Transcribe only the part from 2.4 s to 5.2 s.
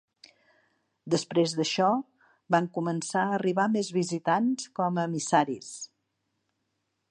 van començar a arribar més visitants com a